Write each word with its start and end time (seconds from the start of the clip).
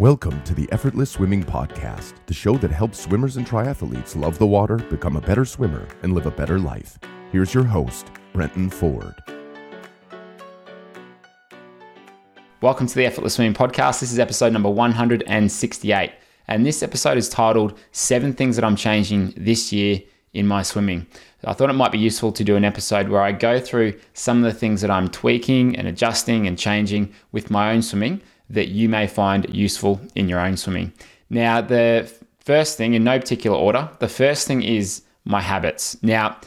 Welcome 0.00 0.42
to 0.42 0.54
the 0.54 0.68
Effortless 0.72 1.12
Swimming 1.12 1.44
Podcast, 1.44 2.14
the 2.26 2.34
show 2.34 2.56
that 2.56 2.72
helps 2.72 2.98
swimmers 2.98 3.36
and 3.36 3.46
triathletes 3.46 4.20
love 4.20 4.36
the 4.38 4.46
water, 4.46 4.78
become 4.78 5.16
a 5.16 5.20
better 5.20 5.44
swimmer, 5.44 5.86
and 6.02 6.14
live 6.14 6.26
a 6.26 6.32
better 6.32 6.58
life. 6.58 6.98
Here's 7.30 7.54
your 7.54 7.62
host, 7.62 8.08
Brenton 8.32 8.70
Ford. 8.70 9.14
Welcome 12.60 12.88
to 12.88 12.94
the 12.96 13.06
Effortless 13.06 13.34
Swimming 13.34 13.54
Podcast. 13.54 14.00
This 14.00 14.10
is 14.10 14.18
episode 14.18 14.52
number 14.52 14.68
168. 14.68 16.10
And 16.48 16.66
this 16.66 16.82
episode 16.82 17.16
is 17.16 17.28
titled 17.28 17.78
Seven 17.92 18.32
Things 18.32 18.56
That 18.56 18.64
I'm 18.64 18.74
Changing 18.74 19.32
This 19.36 19.72
Year 19.72 20.02
in 20.32 20.48
My 20.48 20.64
Swimming. 20.64 21.06
I 21.44 21.52
thought 21.52 21.70
it 21.70 21.74
might 21.74 21.92
be 21.92 21.98
useful 21.98 22.32
to 22.32 22.42
do 22.42 22.56
an 22.56 22.64
episode 22.64 23.10
where 23.10 23.22
I 23.22 23.30
go 23.30 23.60
through 23.60 24.00
some 24.12 24.44
of 24.44 24.52
the 24.52 24.58
things 24.58 24.80
that 24.80 24.90
I'm 24.90 25.06
tweaking 25.06 25.76
and 25.76 25.86
adjusting 25.86 26.48
and 26.48 26.58
changing 26.58 27.14
with 27.30 27.48
my 27.48 27.70
own 27.70 27.80
swimming 27.80 28.22
that 28.50 28.68
you 28.68 28.88
may 28.88 29.06
find 29.06 29.54
useful 29.54 30.00
in 30.14 30.28
your 30.28 30.40
own 30.40 30.56
swimming. 30.56 30.92
Now, 31.30 31.60
the 31.60 32.12
first 32.38 32.76
thing, 32.76 32.94
in 32.94 33.04
no 33.04 33.18
particular 33.18 33.56
order, 33.56 33.90
the 33.98 34.08
first 34.08 34.46
thing 34.46 34.62
is 34.62 35.02
my 35.24 35.40
habits. 35.40 36.00
Now, 36.02 36.38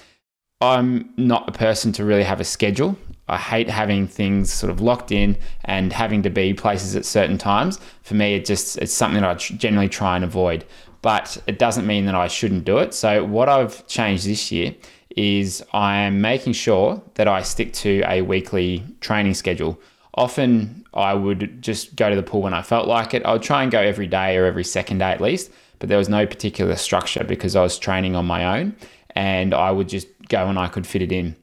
I'm 0.62 1.13
not 1.18 1.48
a 1.49 1.52
person 1.52 1.91
to 1.94 2.05
really 2.05 2.23
have 2.23 2.40
a 2.40 2.44
schedule. 2.44 2.98
I 3.27 3.38
hate 3.38 3.70
having 3.70 4.07
things 4.07 4.52
sort 4.52 4.71
of 4.71 4.80
locked 4.80 5.12
in 5.12 5.38
and 5.66 5.91
having 5.91 6.23
to 6.23 6.30
be 6.30 6.54
places 6.54 6.95
at 6.95 7.05
certain 7.05 7.38
times. 7.38 7.80
For 8.02 8.13
me, 8.16 8.35
it 8.35 8.45
just 8.45 8.77
it's 8.77 8.93
something 8.93 9.21
that 9.21 9.29
I 9.29 9.34
generally 9.35 9.90
try 9.90 10.16
and 10.16 10.23
avoid. 10.23 10.66
But 11.02 11.38
it 11.45 11.59
doesn't 11.59 11.85
mean 11.85 12.05
that 12.05 12.16
I 12.16 12.27
shouldn't 12.27 12.63
do 12.63 12.77
it. 12.77 12.93
So 12.93 13.23
what 13.23 13.49
I've 13.49 13.85
changed 13.88 14.26
this 14.26 14.52
year 14.52 14.76
is 15.16 15.63
I 15.73 15.98
am 15.98 16.21
making 16.21 16.54
sure 16.54 17.02
that 17.16 17.27
I 17.27 17.41
stick 17.41 17.73
to 17.73 18.04
a 18.07 18.21
weekly 18.21 18.84
training 19.02 19.34
schedule. 19.34 19.79
Often 20.17 20.85
I 20.95 21.13
would 21.13 21.62
just 21.62 21.95
go 21.95 22.09
to 22.09 22.16
the 22.16 22.23
pool 22.23 22.41
when 22.41 22.53
I 22.53 22.63
felt 22.63 22.88
like 22.88 23.13
it. 23.13 23.23
I 23.23 23.34
would 23.34 23.44
try 23.44 23.62
and 23.62 23.71
go 23.71 23.80
every 23.80 24.07
day 24.07 24.35
or 24.35 24.45
every 24.45 24.63
second 24.63 24.98
day 24.98 25.12
at 25.12 25.21
least, 25.21 25.52
but 25.77 25.90
there 25.90 25.98
was 25.98 26.09
no 26.09 26.26
particular 26.26 26.76
structure 26.76 27.23
because 27.23 27.55
I 27.55 27.62
was 27.62 27.77
training 27.77 28.15
on 28.15 28.26
my 28.26 28.60
own 28.60 28.76
and 29.12 29.54
I 29.54 29.71
would 29.71 29.88
just 29.88 30.07
go 30.27 30.48
when 30.48 30.57
I 30.57 30.68
could 30.68 30.88
fit 30.88 31.04
it 31.04 31.12
in. 31.12 31.35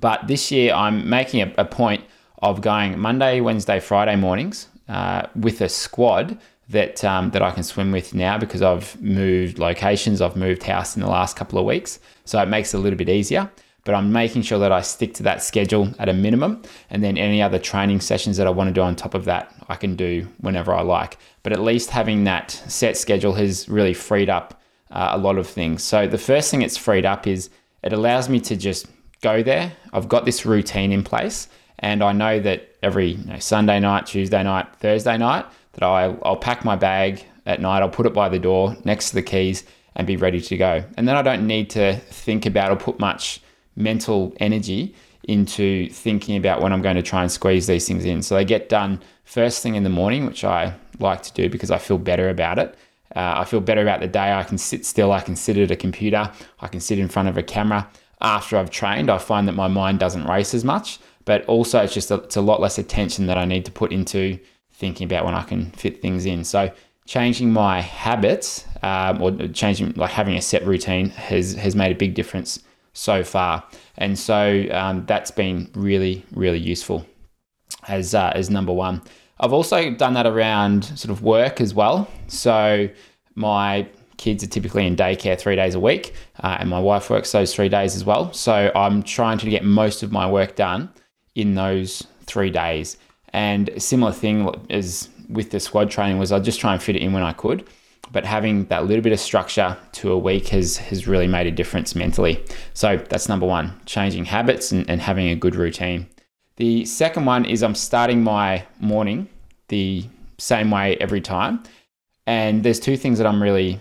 But 0.00 0.28
this 0.28 0.52
year 0.52 0.72
I'm 0.72 1.08
making 1.08 1.42
a, 1.42 1.52
a 1.58 1.64
point 1.64 2.04
of 2.42 2.60
going 2.60 2.98
Monday, 2.98 3.40
Wednesday, 3.40 3.80
Friday 3.80 4.14
mornings 4.14 4.68
uh, 4.88 5.26
with 5.34 5.60
a 5.60 5.68
squad 5.68 6.38
that 6.68 7.04
um, 7.04 7.30
that 7.30 7.42
I 7.42 7.50
can 7.50 7.62
swim 7.62 7.92
with 7.92 8.14
now 8.14 8.38
because 8.38 8.62
I've 8.62 9.00
moved 9.00 9.58
locations, 9.58 10.20
I've 10.20 10.36
moved 10.36 10.62
house 10.62 10.96
in 10.96 11.02
the 11.02 11.08
last 11.08 11.36
couple 11.36 11.58
of 11.58 11.64
weeks, 11.64 11.98
so 12.24 12.40
it 12.40 12.48
makes 12.48 12.72
it 12.72 12.76
a 12.76 12.80
little 12.80 12.96
bit 12.96 13.08
easier 13.08 13.50
but 13.86 13.94
I'm 13.94 14.12
making 14.12 14.42
sure 14.42 14.58
that 14.58 14.72
I 14.72 14.80
stick 14.80 15.14
to 15.14 15.22
that 15.22 15.42
schedule 15.42 15.88
at 16.00 16.08
a 16.08 16.12
minimum. 16.12 16.60
And 16.90 17.04
then 17.04 17.16
any 17.16 17.40
other 17.40 17.58
training 17.58 18.00
sessions 18.00 18.36
that 18.36 18.46
I 18.46 18.50
want 18.50 18.68
to 18.68 18.74
do 18.74 18.82
on 18.82 18.96
top 18.96 19.14
of 19.14 19.24
that, 19.26 19.54
I 19.68 19.76
can 19.76 19.94
do 19.94 20.26
whenever 20.40 20.74
I 20.74 20.82
like. 20.82 21.18
But 21.44 21.52
at 21.52 21.60
least 21.60 21.90
having 21.90 22.24
that 22.24 22.50
set 22.50 22.96
schedule 22.96 23.32
has 23.34 23.68
really 23.68 23.94
freed 23.94 24.28
up 24.28 24.60
uh, 24.90 25.10
a 25.12 25.18
lot 25.18 25.38
of 25.38 25.46
things. 25.46 25.84
So 25.84 26.08
the 26.08 26.18
first 26.18 26.50
thing 26.50 26.62
it's 26.62 26.76
freed 26.76 27.06
up 27.06 27.28
is 27.28 27.48
it 27.84 27.92
allows 27.92 28.28
me 28.28 28.40
to 28.40 28.56
just 28.56 28.86
go 29.22 29.40
there. 29.40 29.72
I've 29.92 30.08
got 30.08 30.24
this 30.24 30.44
routine 30.44 30.90
in 30.90 31.04
place. 31.04 31.48
And 31.78 32.02
I 32.02 32.10
know 32.10 32.40
that 32.40 32.76
every 32.82 33.10
you 33.10 33.24
know, 33.24 33.38
Sunday 33.38 33.78
night, 33.78 34.06
Tuesday 34.06 34.42
night, 34.42 34.66
Thursday 34.80 35.16
night, 35.16 35.46
that 35.74 35.84
I, 35.84 36.16
I'll 36.24 36.36
pack 36.36 36.64
my 36.64 36.74
bag 36.74 37.24
at 37.46 37.60
night, 37.60 37.82
I'll 37.82 37.88
put 37.88 38.06
it 38.06 38.12
by 38.12 38.28
the 38.28 38.40
door 38.40 38.76
next 38.84 39.10
to 39.10 39.14
the 39.14 39.22
keys 39.22 39.62
and 39.94 40.08
be 40.08 40.16
ready 40.16 40.40
to 40.40 40.56
go. 40.56 40.84
And 40.96 41.06
then 41.06 41.14
I 41.14 41.22
don't 41.22 41.46
need 41.46 41.70
to 41.70 41.94
think 41.96 42.46
about 42.46 42.72
or 42.72 42.76
put 42.76 42.98
much 42.98 43.40
mental 43.76 44.34
energy 44.38 44.94
into 45.24 45.88
thinking 45.90 46.36
about 46.36 46.62
when 46.62 46.72
I'm 46.72 46.82
going 46.82 46.96
to 46.96 47.02
try 47.02 47.22
and 47.22 47.30
squeeze 47.30 47.66
these 47.66 47.86
things 47.86 48.04
in. 48.04 48.22
So 48.22 48.34
they 48.34 48.44
get 48.44 48.68
done 48.68 49.00
first 49.24 49.62
thing 49.62 49.74
in 49.74 49.82
the 49.82 49.90
morning, 49.90 50.24
which 50.24 50.44
I 50.44 50.74
like 50.98 51.22
to 51.22 51.32
do 51.32 51.50
because 51.50 51.70
I 51.70 51.78
feel 51.78 51.98
better 51.98 52.28
about 52.28 52.58
it. 52.58 52.76
Uh, 53.14 53.34
I 53.36 53.44
feel 53.44 53.60
better 53.60 53.82
about 53.82 54.00
the 54.00 54.06
day. 54.06 54.32
I 54.32 54.42
can 54.42 54.58
sit 54.58 54.84
still. 54.84 55.12
I 55.12 55.20
can 55.20 55.36
sit 55.36 55.56
at 55.56 55.70
a 55.70 55.76
computer. 55.76 56.30
I 56.60 56.68
can 56.68 56.80
sit 56.80 56.98
in 56.98 57.08
front 57.08 57.28
of 57.28 57.36
a 57.36 57.42
camera. 57.42 57.88
After 58.20 58.56
I've 58.56 58.70
trained, 58.70 59.10
I 59.10 59.18
find 59.18 59.46
that 59.48 59.52
my 59.52 59.68
mind 59.68 59.98
doesn't 59.98 60.24
race 60.24 60.54
as 60.54 60.64
much, 60.64 60.98
but 61.24 61.44
also 61.46 61.82
it's 61.82 61.92
just 61.92 62.10
a, 62.10 62.14
it's 62.16 62.36
a 62.36 62.40
lot 62.40 62.60
less 62.60 62.78
attention 62.78 63.26
that 63.26 63.36
I 63.36 63.44
need 63.44 63.64
to 63.66 63.72
put 63.72 63.92
into 63.92 64.38
thinking 64.72 65.04
about 65.04 65.24
when 65.24 65.34
I 65.34 65.42
can 65.42 65.70
fit 65.72 66.00
things 66.00 66.24
in. 66.24 66.44
So 66.44 66.72
changing 67.06 67.52
my 67.52 67.80
habits 67.80 68.64
um, 68.82 69.22
or 69.22 69.32
changing 69.48 69.92
like 69.96 70.10
having 70.10 70.36
a 70.36 70.42
set 70.42 70.66
routine 70.66 71.10
has 71.10 71.54
has 71.54 71.76
made 71.76 71.92
a 71.92 71.94
big 71.94 72.14
difference 72.14 72.60
so 72.96 73.22
far. 73.22 73.62
And 73.98 74.18
so 74.18 74.66
um, 74.70 75.04
that's 75.06 75.30
been 75.30 75.70
really, 75.74 76.24
really 76.32 76.58
useful 76.58 77.06
as, 77.88 78.14
uh, 78.14 78.32
as 78.34 78.50
number 78.50 78.72
one. 78.72 79.02
I've 79.38 79.52
also 79.52 79.90
done 79.90 80.14
that 80.14 80.26
around 80.26 80.84
sort 80.98 81.10
of 81.10 81.22
work 81.22 81.60
as 81.60 81.74
well. 81.74 82.08
So 82.28 82.88
my 83.34 83.86
kids 84.16 84.42
are 84.42 84.46
typically 84.46 84.86
in 84.86 84.96
daycare 84.96 85.38
three 85.38 85.56
days 85.56 85.74
a 85.74 85.80
week, 85.80 86.14
uh, 86.42 86.56
and 86.58 86.70
my 86.70 86.80
wife 86.80 87.10
works 87.10 87.32
those 87.32 87.54
three 87.54 87.68
days 87.68 87.94
as 87.94 88.04
well. 88.04 88.32
So 88.32 88.72
I'm 88.74 89.02
trying 89.02 89.36
to 89.38 89.50
get 89.50 89.62
most 89.62 90.02
of 90.02 90.10
my 90.10 90.28
work 90.28 90.56
done 90.56 90.88
in 91.34 91.54
those 91.54 92.06
three 92.24 92.50
days. 92.50 92.96
And 93.34 93.70
similar 93.76 94.12
thing 94.12 94.48
as 94.70 95.10
with 95.28 95.50
the 95.50 95.60
squad 95.60 95.90
training 95.90 96.18
was 96.18 96.32
I 96.32 96.38
just 96.38 96.60
try 96.60 96.72
and 96.72 96.82
fit 96.82 96.96
it 96.96 97.02
in 97.02 97.12
when 97.12 97.22
I 97.22 97.34
could 97.34 97.68
but 98.16 98.24
having 98.24 98.64
that 98.68 98.86
little 98.86 99.02
bit 99.02 99.12
of 99.12 99.20
structure 99.20 99.76
to 99.92 100.10
a 100.10 100.16
week 100.16 100.48
has 100.48 100.78
has 100.78 101.06
really 101.06 101.26
made 101.26 101.46
a 101.46 101.50
difference 101.50 101.94
mentally. 101.94 102.42
So 102.72 102.96
that's 102.96 103.28
number 103.28 103.44
one, 103.44 103.78
changing 103.84 104.24
habits 104.24 104.72
and, 104.72 104.88
and 104.88 105.02
having 105.02 105.28
a 105.28 105.36
good 105.36 105.54
routine. 105.54 106.06
The 106.56 106.86
second 106.86 107.26
one 107.26 107.44
is 107.44 107.62
I'm 107.62 107.74
starting 107.74 108.24
my 108.24 108.64
morning 108.80 109.28
the 109.68 110.06
same 110.38 110.70
way 110.70 110.96
every 110.96 111.20
time. 111.20 111.62
And 112.26 112.62
there's 112.62 112.80
two 112.80 112.96
things 112.96 113.18
that 113.18 113.26
I'm 113.26 113.42
really 113.42 113.78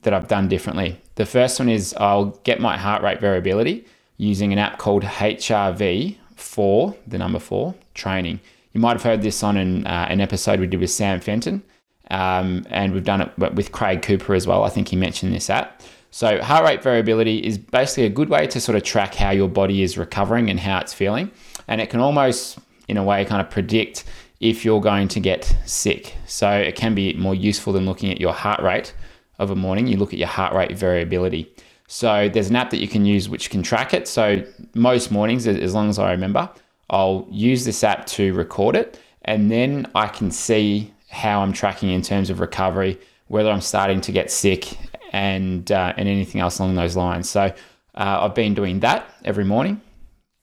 that 0.00 0.14
I've 0.14 0.28
done 0.28 0.48
differently. 0.48 0.98
The 1.16 1.26
first 1.26 1.58
one 1.58 1.68
is 1.68 1.92
I'll 1.98 2.30
get 2.42 2.62
my 2.62 2.78
heart 2.78 3.02
rate 3.02 3.20
variability 3.20 3.84
using 4.16 4.50
an 4.54 4.58
app 4.58 4.78
called 4.78 5.02
HRV 5.02 6.16
for 6.36 6.96
the 7.06 7.18
number 7.18 7.38
four 7.38 7.74
training. 7.92 8.40
You 8.72 8.80
might 8.80 8.94
have 8.94 9.02
heard 9.02 9.20
this 9.20 9.42
on 9.42 9.58
an, 9.58 9.86
uh, 9.86 10.06
an 10.08 10.22
episode 10.22 10.58
we 10.58 10.68
did 10.68 10.80
with 10.80 10.90
Sam 10.90 11.20
Fenton. 11.20 11.62
Um, 12.10 12.66
and 12.70 12.92
we've 12.92 13.04
done 13.04 13.22
it 13.22 13.54
with 13.54 13.72
Craig 13.72 14.02
Cooper 14.02 14.34
as 14.34 14.46
well. 14.46 14.64
I 14.64 14.68
think 14.68 14.88
he 14.88 14.96
mentioned 14.96 15.34
this 15.34 15.48
app. 15.48 15.80
So, 16.10 16.40
heart 16.40 16.64
rate 16.64 16.80
variability 16.80 17.38
is 17.38 17.58
basically 17.58 18.04
a 18.04 18.08
good 18.08 18.28
way 18.28 18.46
to 18.46 18.60
sort 18.60 18.76
of 18.76 18.84
track 18.84 19.16
how 19.16 19.30
your 19.30 19.48
body 19.48 19.82
is 19.82 19.98
recovering 19.98 20.48
and 20.48 20.60
how 20.60 20.78
it's 20.78 20.94
feeling. 20.94 21.28
And 21.66 21.80
it 21.80 21.90
can 21.90 21.98
almost, 21.98 22.58
in 22.86 22.96
a 22.96 23.02
way, 23.02 23.24
kind 23.24 23.40
of 23.40 23.50
predict 23.50 24.04
if 24.38 24.64
you're 24.64 24.80
going 24.80 25.08
to 25.08 25.18
get 25.18 25.56
sick. 25.64 26.14
So, 26.26 26.48
it 26.52 26.76
can 26.76 26.94
be 26.94 27.14
more 27.14 27.34
useful 27.34 27.72
than 27.72 27.84
looking 27.84 28.12
at 28.12 28.20
your 28.20 28.32
heart 28.32 28.62
rate 28.62 28.94
of 29.40 29.50
a 29.50 29.56
morning. 29.56 29.88
You 29.88 29.96
look 29.96 30.12
at 30.12 30.18
your 30.20 30.28
heart 30.28 30.54
rate 30.54 30.78
variability. 30.78 31.52
So, 31.88 32.28
there's 32.28 32.48
an 32.48 32.54
app 32.54 32.70
that 32.70 32.78
you 32.78 32.86
can 32.86 33.04
use 33.04 33.28
which 33.28 33.50
can 33.50 33.64
track 33.64 33.92
it. 33.92 34.06
So, 34.06 34.44
most 34.72 35.10
mornings, 35.10 35.48
as 35.48 35.74
long 35.74 35.88
as 35.88 35.98
I 35.98 36.12
remember, 36.12 36.48
I'll 36.90 37.26
use 37.28 37.64
this 37.64 37.82
app 37.82 38.06
to 38.06 38.32
record 38.34 38.76
it. 38.76 39.00
And 39.22 39.50
then 39.50 39.90
I 39.96 40.06
can 40.06 40.30
see 40.30 40.93
how 41.14 41.40
I'm 41.40 41.52
tracking 41.52 41.90
in 41.90 42.02
terms 42.02 42.28
of 42.28 42.40
recovery, 42.40 42.98
whether 43.28 43.50
I'm 43.50 43.60
starting 43.60 44.00
to 44.02 44.12
get 44.12 44.30
sick, 44.30 44.76
and 45.12 45.70
uh, 45.70 45.94
and 45.96 46.08
anything 46.08 46.40
else 46.40 46.58
along 46.58 46.74
those 46.74 46.96
lines. 46.96 47.30
So 47.30 47.42
uh, 47.42 47.52
I've 47.94 48.34
been 48.34 48.54
doing 48.54 48.80
that 48.80 49.08
every 49.24 49.44
morning. 49.44 49.80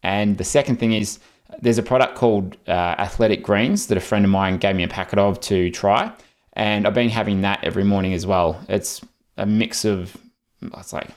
And 0.01 0.37
the 0.37 0.43
second 0.43 0.77
thing 0.77 0.93
is 0.93 1.19
there's 1.61 1.77
a 1.77 1.83
product 1.83 2.15
called 2.15 2.57
uh, 2.67 2.95
Athletic 2.97 3.43
Greens 3.43 3.87
that 3.87 3.97
a 3.97 4.01
friend 4.01 4.23
of 4.25 4.31
mine 4.31 4.57
gave 4.57 4.75
me 4.75 4.83
a 4.83 4.87
packet 4.87 5.19
of 5.19 5.39
to 5.41 5.69
try, 5.71 6.11
and 6.53 6.87
I've 6.87 6.93
been 6.93 7.09
having 7.09 7.41
that 7.41 7.63
every 7.63 7.83
morning 7.83 8.13
as 8.13 8.25
well. 8.25 8.59
It's 8.69 9.01
a 9.37 9.45
mix 9.45 9.85
of 9.85 10.15
it's 10.61 10.93
like 10.93 11.09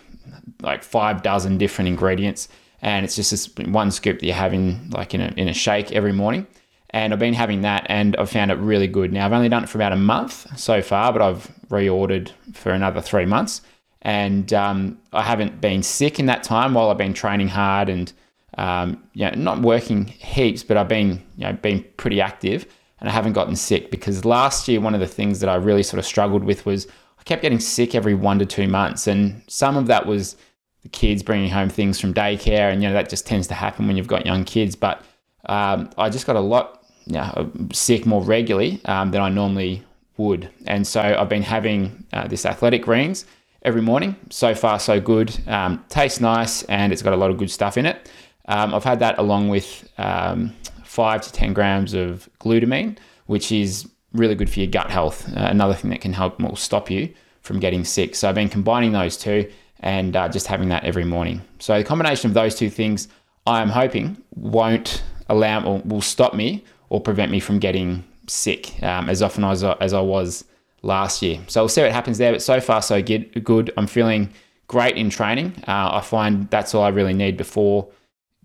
like 0.60 0.82
five 0.82 1.22
dozen 1.22 1.56
different 1.58 1.88
ingredients, 1.88 2.48
and 2.82 3.04
it's 3.04 3.14
just 3.14 3.30
this 3.30 3.48
one 3.66 3.92
scoop 3.92 4.18
that 4.18 4.26
you 4.26 4.32
have 4.32 4.52
in 4.52 4.90
like 4.90 5.14
in 5.14 5.20
a, 5.20 5.32
in 5.36 5.46
a 5.48 5.54
shake 5.54 5.92
every 5.92 6.12
morning 6.12 6.46
and 6.94 7.12
I've 7.12 7.18
been 7.18 7.34
having 7.34 7.62
that 7.62 7.86
and 7.88 8.14
I've 8.18 8.30
found 8.30 8.52
it 8.52 8.54
really 8.54 8.86
good. 8.86 9.12
Now, 9.12 9.26
I've 9.26 9.32
only 9.32 9.48
done 9.48 9.64
it 9.64 9.68
for 9.68 9.78
about 9.78 9.92
a 9.92 9.96
month 9.96 10.56
so 10.56 10.80
far, 10.80 11.12
but 11.12 11.20
I've 11.20 11.52
reordered 11.68 12.30
for 12.52 12.70
another 12.70 13.00
three 13.00 13.26
months. 13.26 13.62
And 14.02 14.52
um, 14.52 15.00
I 15.12 15.22
haven't 15.22 15.60
been 15.60 15.82
sick 15.82 16.20
in 16.20 16.26
that 16.26 16.44
time 16.44 16.72
while 16.72 16.90
I've 16.90 16.98
been 16.98 17.12
training 17.12 17.48
hard 17.48 17.88
and 17.88 18.12
um, 18.58 19.02
you 19.12 19.24
know, 19.24 19.32
not 19.32 19.60
working 19.60 20.04
heaps, 20.04 20.62
but 20.62 20.76
I've 20.76 20.86
been 20.86 21.20
you 21.36 21.46
know 21.46 21.54
been 21.54 21.84
pretty 21.96 22.20
active 22.20 22.64
and 23.00 23.08
I 23.08 23.12
haven't 23.12 23.32
gotten 23.32 23.56
sick 23.56 23.90
because 23.90 24.24
last 24.24 24.68
year 24.68 24.80
one 24.80 24.94
of 24.94 25.00
the 25.00 25.08
things 25.08 25.40
that 25.40 25.50
I 25.50 25.56
really 25.56 25.82
sort 25.82 25.98
of 25.98 26.06
struggled 26.06 26.44
with 26.44 26.64
was 26.64 26.86
I 27.18 27.24
kept 27.24 27.42
getting 27.42 27.58
sick 27.58 27.96
every 27.96 28.14
one 28.14 28.38
to 28.38 28.46
two 28.46 28.68
months, 28.68 29.08
and 29.08 29.42
some 29.48 29.76
of 29.76 29.88
that 29.88 30.06
was 30.06 30.36
the 30.82 30.88
kids 30.90 31.24
bringing 31.24 31.50
home 31.50 31.70
things 31.70 31.98
from 31.98 32.14
daycare, 32.14 32.72
and 32.72 32.84
you 32.84 32.88
know 32.88 32.94
that 32.94 33.08
just 33.08 33.26
tends 33.26 33.48
to 33.48 33.54
happen 33.54 33.88
when 33.88 33.96
you've 33.96 34.06
got 34.06 34.24
young 34.24 34.44
kids. 34.44 34.76
But 34.76 35.02
um, 35.46 35.90
I 35.98 36.08
just 36.08 36.24
got 36.24 36.36
a 36.36 36.40
lot 36.40 36.83
uh, 37.14 37.46
sick 37.72 38.06
more 38.06 38.22
regularly 38.22 38.80
um, 38.84 39.10
than 39.10 39.20
I 39.20 39.28
normally 39.28 39.82
would. 40.16 40.48
And 40.66 40.86
so 40.86 41.00
I've 41.00 41.28
been 41.28 41.42
having 41.42 42.04
uh, 42.12 42.28
this 42.28 42.46
athletic 42.46 42.82
greens 42.82 43.26
every 43.62 43.82
morning. 43.82 44.16
So 44.30 44.54
far, 44.54 44.78
so 44.78 45.00
good. 45.00 45.36
Um, 45.48 45.84
tastes 45.88 46.20
nice 46.20 46.62
and 46.64 46.92
it's 46.92 47.02
got 47.02 47.12
a 47.12 47.16
lot 47.16 47.30
of 47.30 47.38
good 47.38 47.50
stuff 47.50 47.76
in 47.76 47.86
it. 47.86 48.10
Um, 48.46 48.74
I've 48.74 48.84
had 48.84 48.98
that 49.00 49.18
along 49.18 49.48
with 49.48 49.88
um, 49.98 50.52
five 50.84 51.22
to 51.22 51.32
10 51.32 51.54
grams 51.54 51.94
of 51.94 52.28
glutamine, 52.40 52.98
which 53.26 53.50
is 53.50 53.88
really 54.12 54.34
good 54.34 54.50
for 54.50 54.60
your 54.60 54.70
gut 54.70 54.90
health. 54.90 55.28
Uh, 55.36 55.40
another 55.50 55.74
thing 55.74 55.90
that 55.90 56.00
can 56.00 56.12
help 56.12 56.38
will 56.38 56.56
stop 56.56 56.90
you 56.90 57.12
from 57.40 57.58
getting 57.58 57.84
sick. 57.84 58.14
So 58.14 58.28
I've 58.28 58.34
been 58.34 58.48
combining 58.48 58.92
those 58.92 59.16
two 59.16 59.50
and 59.80 60.14
uh, 60.14 60.28
just 60.28 60.46
having 60.46 60.68
that 60.68 60.84
every 60.84 61.04
morning. 61.04 61.42
So 61.58 61.76
the 61.78 61.84
combination 61.84 62.30
of 62.30 62.34
those 62.34 62.54
two 62.54 62.70
things, 62.70 63.08
I 63.46 63.60
am 63.60 63.68
hoping 63.68 64.22
won't 64.34 65.02
allow 65.28 65.64
or 65.64 65.78
will 65.84 66.00
stop 66.00 66.34
me 66.34 66.64
or 66.94 67.00
prevent 67.00 67.32
me 67.32 67.40
from 67.40 67.58
getting 67.58 68.04
sick 68.28 68.80
um, 68.84 69.10
as 69.10 69.20
often 69.20 69.42
as 69.42 69.64
I, 69.64 69.72
as 69.80 69.92
I 69.92 70.00
was 70.00 70.44
last 70.82 71.22
year. 71.22 71.40
So 71.48 71.62
we'll 71.62 71.68
see 71.68 71.82
what 71.82 71.90
happens 71.90 72.18
there. 72.18 72.30
But 72.30 72.40
so 72.40 72.60
far, 72.60 72.82
so 72.82 73.02
good. 73.02 73.72
I'm 73.76 73.88
feeling 73.88 74.32
great 74.68 74.96
in 74.96 75.10
training. 75.10 75.54
Uh, 75.66 75.98
I 75.98 76.02
find 76.02 76.48
that's 76.50 76.72
all 76.72 76.84
I 76.84 76.90
really 76.90 77.12
need 77.12 77.36
before 77.36 77.88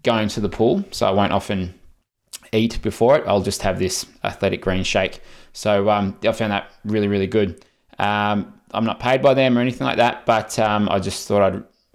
going 0.01 0.29
to 0.29 0.41
the 0.41 0.49
pool. 0.49 0.83
So 0.89 1.05
I 1.07 1.11
won't 1.11 1.31
often 1.31 1.75
eat 2.51 2.81
before 2.81 3.17
it. 3.17 3.23
I'll 3.27 3.43
just 3.43 3.61
have 3.61 3.77
this 3.77 4.07
athletic 4.23 4.61
green 4.61 4.83
shake. 4.83 5.21
So 5.53 5.91
um, 5.91 6.17
I 6.23 6.31
found 6.31 6.51
that 6.51 6.71
really, 6.85 7.07
really 7.07 7.27
good. 7.27 7.63
Um, 7.99 8.51
I'm 8.71 8.85
not 8.85 8.99
paid 8.99 9.21
by 9.21 9.35
them 9.35 9.59
or 9.59 9.61
anything 9.61 9.85
like 9.85 9.97
that, 9.97 10.25
but 10.25 10.57
um, 10.57 10.89
I 10.89 10.97
just 10.97 11.27
thought 11.27 11.43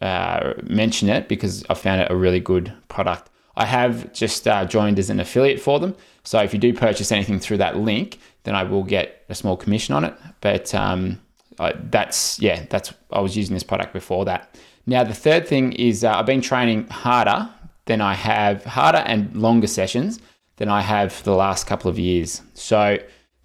I'd 0.01 0.05
uh, 0.07 0.55
mention 0.63 1.09
it 1.09 1.27
because 1.29 1.65
I 1.69 1.75
found 1.75 2.01
it 2.01 2.13
a 2.13 2.17
really 2.17 2.41
good 2.41 2.73
product. 2.87 3.31
I 3.57 3.67
have 3.67 4.13
just 4.13 4.47
uh, 4.49 4.65
joined 4.65 4.99
as 4.99 5.11
an 5.11 5.21
affiliate 5.21 5.61
for 5.61 5.79
them. 5.79 5.95
So 6.25 6.41
if 6.41 6.53
you 6.53 6.59
do 6.59 6.73
purchase 6.73 7.13
anything 7.13 7.39
through 7.39 7.59
that 7.59 7.77
link, 7.77 8.19
then 8.45 8.55
I 8.55 8.65
will 8.65 8.83
get 8.83 9.25
a 9.29 9.35
small 9.35 9.57
commission 9.57 9.95
on 9.95 10.05
it. 10.05 10.15
But 10.41 10.75
um, 10.75 11.21
I, 11.59 11.73
that's, 11.91 12.41
yeah, 12.41 12.65
that's, 12.69 12.93
I 13.13 13.21
was 13.21 13.37
using 13.37 13.55
this 13.55 13.63
product 13.63 13.93
before 13.93 14.25
that. 14.25 14.59
Now, 14.87 15.05
the 15.05 15.15
third 15.15 15.47
thing 15.47 15.73
is 15.73 16.05
uh, 16.05 16.13
I've 16.13 16.27
been 16.27 16.41
training 16.41 16.89
harder 16.89 17.49
than 17.87 18.01
I 18.01 18.15
have, 18.15 18.65
harder 18.65 18.99
and 18.99 19.35
longer 19.37 19.67
sessions 19.67 20.21
than 20.57 20.69
I 20.69 20.81
have 20.81 21.13
for 21.13 21.25
the 21.25 21.35
last 21.35 21.67
couple 21.67 21.91
of 21.91 21.99
years. 21.99 22.43
So 22.55 22.99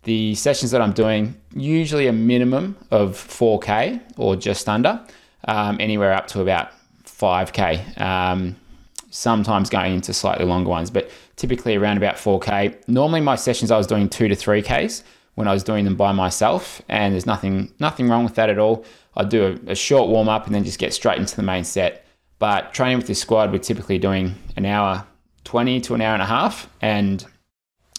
the 0.03 0.35
sessions 0.35 0.71
that 0.71 0.81
I'm 0.81 0.93
doing, 0.93 1.35
usually 1.53 2.07
a 2.07 2.13
minimum 2.13 2.77
of 2.91 3.11
4K 3.13 4.01
or 4.17 4.35
just 4.35 4.67
under, 4.67 5.01
um, 5.47 5.77
anywhere 5.79 6.13
up 6.13 6.27
to 6.27 6.41
about 6.41 6.71
5K. 7.05 7.99
Um, 7.99 8.55
sometimes 9.09 9.69
going 9.69 9.93
into 9.93 10.13
slightly 10.13 10.45
longer 10.45 10.69
ones, 10.69 10.89
but 10.89 11.09
typically 11.35 11.75
around 11.75 11.97
about 11.97 12.15
4K. 12.15 12.87
Normally, 12.87 13.21
my 13.21 13.35
sessions 13.35 13.71
I 13.71 13.77
was 13.77 13.87
doing 13.87 14.09
two 14.09 14.27
to 14.27 14.35
three 14.35 14.61
Ks 14.61 15.03
when 15.35 15.47
I 15.47 15.53
was 15.53 15.63
doing 15.63 15.85
them 15.85 15.95
by 15.95 16.11
myself, 16.11 16.81
and 16.89 17.13
there's 17.13 17.25
nothing 17.25 17.73
nothing 17.79 18.09
wrong 18.09 18.23
with 18.23 18.35
that 18.35 18.49
at 18.49 18.59
all. 18.59 18.85
I'd 19.15 19.29
do 19.29 19.59
a, 19.67 19.71
a 19.71 19.75
short 19.75 20.09
warm 20.09 20.29
up 20.29 20.45
and 20.45 20.55
then 20.55 20.63
just 20.63 20.79
get 20.79 20.93
straight 20.93 21.17
into 21.17 21.35
the 21.35 21.43
main 21.43 21.63
set. 21.63 22.05
But 22.37 22.73
training 22.73 22.97
with 22.97 23.07
this 23.07 23.19
squad, 23.19 23.51
we're 23.51 23.59
typically 23.59 23.97
doing 23.97 24.35
an 24.55 24.65
hour 24.65 25.05
20 25.43 25.81
to 25.81 25.95
an 25.95 26.01
hour 26.01 26.13
and 26.13 26.21
a 26.21 26.27
half, 26.27 26.69
and 26.81 27.25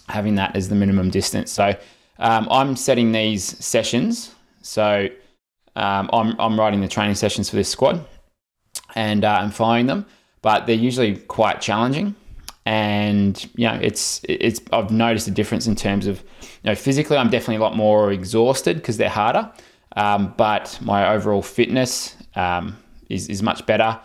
having 0.09 0.37
that 0.37 0.57
as 0.57 0.69
the 0.69 0.75
minimum 0.75 1.11
distance. 1.11 1.51
So 1.51 1.75
um, 2.19 2.49
I'm 2.51 2.77
setting 2.77 3.13
these 3.13 3.45
sessions. 3.65 4.35
So 4.63 5.09
um, 5.77 6.11
I'm, 6.13 6.39
I'm 6.39 6.59
writing 6.59 6.81
the 6.81 6.89
training 6.89 7.15
sessions 7.15 7.49
for 7.49 7.57
this 7.57 7.69
squad 7.69 8.05
and 8.95 9.25
uh, 9.25 9.39
I'm 9.41 9.51
following 9.51 9.87
them, 9.87 10.07
but 10.43 10.67
they're 10.67 10.77
usually 10.77 11.17
quite 11.17 11.61
challenging. 11.61 12.15
And 12.67 13.43
you 13.55 13.67
know, 13.67 13.79
it's 13.81 14.21
it's 14.29 14.61
I've 14.73 14.91
noticed 14.91 15.29
a 15.29 15.31
difference 15.31 15.67
in 15.67 15.75
terms 15.75 16.07
of 16.07 16.21
you 16.43 16.71
know 16.71 16.75
physically 16.75 17.17
I'm 17.17 17.31
definitely 17.31 17.57
a 17.57 17.61
lot 17.61 17.77
more 17.77 18.13
exhausted 18.13 18.77
because 18.77 18.97
they're 18.97 19.09
harder, 19.09 19.51
um, 19.97 20.35
but 20.37 20.79
my 20.83 21.09
overall 21.13 21.43
fitness 21.43 22.17
um, 22.37 22.77
is 23.09 23.29
is 23.29 23.43
much 23.43 23.65
better. 23.67 23.99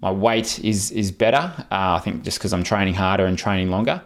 My 0.00 0.10
weight 0.10 0.62
is 0.62 0.90
is 0.90 1.10
better. 1.10 1.52
Uh, 1.70 1.96
I 1.96 2.00
think 2.00 2.22
just 2.22 2.38
because 2.38 2.52
I'm 2.52 2.62
training 2.62 2.94
harder 2.94 3.24
and 3.24 3.38
training 3.38 3.70
longer 3.70 4.02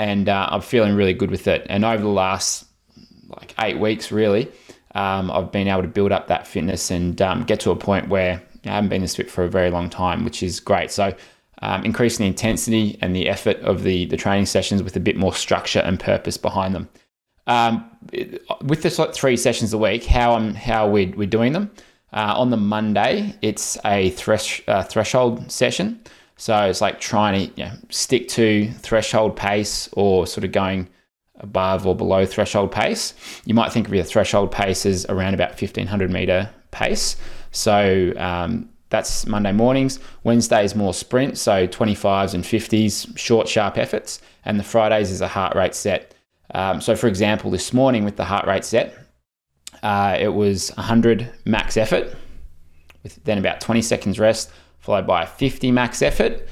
and 0.00 0.30
uh, 0.30 0.48
I'm 0.50 0.62
feeling 0.62 0.94
really 0.94 1.12
good 1.12 1.30
with 1.30 1.46
it. 1.46 1.66
And 1.68 1.84
over 1.84 2.02
the 2.02 2.08
last 2.08 2.64
like 3.28 3.54
eight 3.60 3.78
weeks, 3.78 4.10
really, 4.10 4.50
um, 4.94 5.30
I've 5.30 5.52
been 5.52 5.68
able 5.68 5.82
to 5.82 5.88
build 5.88 6.10
up 6.10 6.28
that 6.28 6.46
fitness 6.46 6.90
and 6.90 7.20
um, 7.20 7.44
get 7.44 7.60
to 7.60 7.70
a 7.70 7.76
point 7.76 8.08
where 8.08 8.42
I 8.64 8.70
haven't 8.70 8.90
been 8.90 8.96
in 8.96 9.02
this 9.02 9.16
fit 9.16 9.30
for 9.30 9.44
a 9.44 9.48
very 9.48 9.70
long 9.70 9.88
time, 9.90 10.24
which 10.24 10.42
is 10.42 10.60
great. 10.60 10.90
So, 10.90 11.14
um, 11.62 11.84
increasing 11.84 12.24
the 12.24 12.28
intensity 12.28 12.98
and 13.00 13.14
the 13.14 13.28
effort 13.28 13.58
of 13.58 13.82
the 13.82 14.06
the 14.06 14.16
training 14.16 14.46
sessions 14.46 14.82
with 14.82 14.96
a 14.96 15.00
bit 15.00 15.16
more 15.16 15.34
structure 15.34 15.80
and 15.80 15.98
purpose 15.98 16.36
behind 16.36 16.74
them. 16.74 16.88
Um, 17.46 17.90
with 18.62 18.82
the 18.82 18.90
three 18.90 19.36
sessions 19.36 19.72
a 19.72 19.78
week, 19.78 20.04
how 20.04 20.34
I'm 20.34 20.54
how 20.54 20.88
we're, 20.88 21.10
we're 21.16 21.26
doing 21.26 21.52
them. 21.52 21.70
Uh, 22.12 22.34
on 22.36 22.50
the 22.50 22.56
Monday, 22.56 23.36
it's 23.40 23.78
a 23.84 24.10
thresh, 24.10 24.62
uh, 24.66 24.82
threshold 24.82 25.50
session. 25.50 26.00
So 26.36 26.64
it's 26.64 26.80
like 26.80 27.00
trying 27.00 27.34
to 27.50 27.60
you 27.60 27.68
know, 27.68 27.72
stick 27.90 28.28
to 28.28 28.70
threshold 28.78 29.36
pace 29.36 29.88
or 29.92 30.26
sort 30.26 30.44
of 30.44 30.52
going 30.52 30.88
above 31.38 31.86
or 31.86 31.94
below 31.94 32.24
threshold 32.26 32.72
pace. 32.72 33.14
You 33.44 33.54
might 33.54 33.72
think 33.72 33.86
of 33.86 33.94
your 33.94 34.04
threshold 34.04 34.50
pace 34.50 34.86
as 34.86 35.06
around 35.06 35.34
about 35.34 35.50
1500 35.50 36.10
meter 36.10 36.50
pace. 36.70 37.16
So 37.50 38.12
um, 38.16 38.68
that's 38.90 39.26
Monday 39.26 39.52
mornings. 39.52 40.00
Wednesday 40.24 40.64
is 40.64 40.74
more 40.74 40.92
sprint, 40.92 41.38
so 41.38 41.66
25s 41.66 42.34
and 42.34 42.44
50s, 42.44 43.16
short, 43.16 43.48
sharp 43.48 43.78
efforts. 43.78 44.20
And 44.44 44.58
the 44.58 44.64
Fridays 44.64 45.10
is 45.10 45.20
a 45.20 45.28
heart 45.28 45.56
rate 45.56 45.74
set. 45.74 46.14
Um, 46.54 46.80
so, 46.80 46.96
for 46.96 47.06
example, 47.06 47.50
this 47.50 47.72
morning 47.72 48.04
with 48.04 48.16
the 48.16 48.24
heart 48.24 48.46
rate 48.46 48.64
set, 48.64 48.96
uh, 49.82 50.16
it 50.18 50.28
was 50.28 50.70
100 50.70 51.30
max 51.44 51.76
effort 51.76 52.14
with 53.02 53.22
then 53.24 53.38
about 53.38 53.60
20 53.60 53.80
seconds 53.82 54.18
rest, 54.18 54.50
followed 54.78 55.06
by 55.06 55.22
a 55.22 55.26
50 55.26 55.70
max 55.70 56.02
effort, 56.02 56.46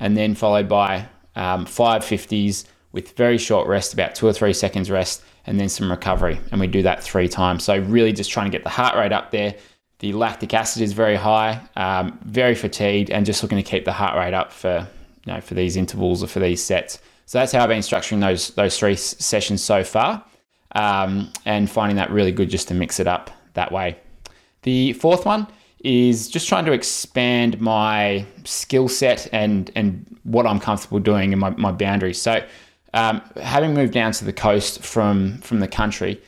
and 0.00 0.16
then 0.16 0.34
followed 0.34 0.68
by 0.68 1.06
um, 1.36 1.64
five 1.64 2.02
50s 2.02 2.66
with 2.92 3.16
very 3.16 3.38
short 3.38 3.68
rest, 3.68 3.92
about 3.94 4.14
two 4.14 4.26
or 4.26 4.32
three 4.32 4.52
seconds 4.52 4.90
rest, 4.90 5.22
and 5.46 5.60
then 5.60 5.68
some 5.68 5.90
recovery. 5.90 6.40
And 6.50 6.60
we 6.60 6.66
do 6.66 6.82
that 6.82 7.02
three 7.02 7.28
times. 7.28 7.62
So, 7.64 7.78
really 7.78 8.12
just 8.12 8.30
trying 8.30 8.50
to 8.50 8.56
get 8.56 8.64
the 8.64 8.70
heart 8.70 8.96
rate 8.96 9.12
up 9.12 9.30
there. 9.30 9.54
The 9.98 10.12
lactic 10.12 10.52
acid 10.52 10.82
is 10.82 10.92
very 10.92 11.16
high, 11.16 11.60
um, 11.74 12.18
very 12.24 12.54
fatigued, 12.54 13.10
and 13.10 13.24
just 13.24 13.42
looking 13.42 13.56
to 13.56 13.64
keep 13.64 13.84
the 13.84 13.92
heart 13.92 14.16
rate 14.16 14.34
up 14.34 14.52
for 14.52 14.86
you 15.24 15.32
know 15.32 15.40
for 15.40 15.54
these 15.54 15.76
intervals 15.76 16.22
or 16.22 16.26
for 16.26 16.40
these 16.40 16.62
sets. 16.62 16.98
So 17.24 17.38
that's 17.38 17.52
how 17.52 17.62
I've 17.62 17.68
been 17.68 17.80
structuring 17.80 18.20
those 18.20 18.50
those 18.50 18.78
three 18.78 18.96
sessions 18.96 19.62
so 19.62 19.82
far, 19.82 20.24
um, 20.72 21.32
and 21.44 21.70
finding 21.70 21.96
that 21.96 22.10
really 22.10 22.32
good 22.32 22.50
just 22.50 22.68
to 22.68 22.74
mix 22.74 23.00
it 23.00 23.06
up 23.06 23.30
that 23.54 23.72
way. 23.72 23.96
The 24.62 24.92
fourth 24.94 25.24
one 25.24 25.46
is 25.80 26.28
just 26.28 26.48
trying 26.48 26.64
to 26.64 26.72
expand 26.72 27.60
my 27.60 28.26
skill 28.44 28.88
set 28.88 29.28
and 29.32 29.70
and 29.74 30.18
what 30.24 30.46
I'm 30.46 30.60
comfortable 30.60 30.98
doing 30.98 31.32
and 31.32 31.40
my, 31.40 31.50
my 31.50 31.72
boundaries. 31.72 32.20
So 32.20 32.44
um, 32.92 33.22
having 33.40 33.74
moved 33.74 33.92
down 33.92 34.12
to 34.12 34.24
the 34.24 34.32
coast 34.32 34.82
from 34.82 35.38
from 35.38 35.60
the 35.60 35.68
country, 35.68 36.20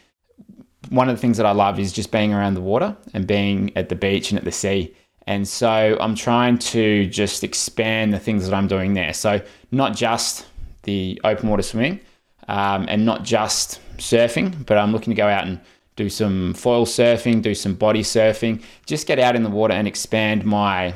one 0.90 1.08
of 1.08 1.16
the 1.16 1.20
things 1.20 1.36
that 1.36 1.46
I 1.46 1.52
love 1.52 1.78
is 1.78 1.92
just 1.92 2.10
being 2.10 2.32
around 2.32 2.54
the 2.54 2.60
water 2.60 2.96
and 3.14 3.26
being 3.26 3.76
at 3.76 3.88
the 3.88 3.96
beach 3.96 4.30
and 4.30 4.38
at 4.38 4.44
the 4.44 4.52
sea. 4.52 4.94
And 5.26 5.46
so 5.46 5.96
I'm 6.00 6.14
trying 6.14 6.58
to 6.58 7.06
just 7.06 7.44
expand 7.44 8.14
the 8.14 8.18
things 8.18 8.48
that 8.48 8.54
I'm 8.54 8.66
doing 8.66 8.94
there. 8.94 9.12
So 9.12 9.42
not 9.70 9.94
just 9.94 10.46
the 10.84 11.20
open 11.24 11.50
water 11.50 11.62
swimming 11.62 12.00
um, 12.48 12.86
and 12.88 13.04
not 13.04 13.24
just 13.24 13.80
surfing, 13.98 14.64
but 14.64 14.78
I'm 14.78 14.92
looking 14.92 15.10
to 15.10 15.16
go 15.16 15.28
out 15.28 15.46
and 15.46 15.60
do 15.96 16.08
some 16.08 16.54
foil 16.54 16.86
surfing, 16.86 17.42
do 17.42 17.54
some 17.54 17.74
body 17.74 18.02
surfing, 18.02 18.62
just 18.86 19.06
get 19.06 19.18
out 19.18 19.36
in 19.36 19.42
the 19.42 19.50
water 19.50 19.74
and 19.74 19.86
expand 19.86 20.44
my 20.44 20.94